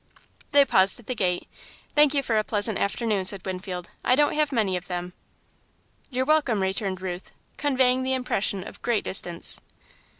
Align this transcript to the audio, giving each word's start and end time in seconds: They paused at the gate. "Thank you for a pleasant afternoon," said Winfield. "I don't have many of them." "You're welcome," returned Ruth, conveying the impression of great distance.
They 0.51 0.65
paused 0.65 0.99
at 0.99 1.05
the 1.05 1.13
gate. 1.13 1.47
"Thank 1.93 2.15
you 2.15 2.23
for 2.23 2.35
a 2.39 2.43
pleasant 2.43 2.79
afternoon," 2.79 3.23
said 3.23 3.45
Winfield. 3.45 3.91
"I 4.03 4.15
don't 4.15 4.33
have 4.33 4.51
many 4.51 4.75
of 4.75 4.87
them." 4.87 5.13
"You're 6.09 6.25
welcome," 6.25 6.59
returned 6.61 7.03
Ruth, 7.03 7.31
conveying 7.57 8.01
the 8.01 8.13
impression 8.13 8.67
of 8.67 8.81
great 8.81 9.03
distance. 9.03 9.61